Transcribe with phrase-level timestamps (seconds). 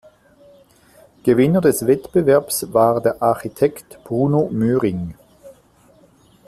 [1.21, 5.13] Gewinner des Wettbewerbs war der Architekt Bruno Möhring.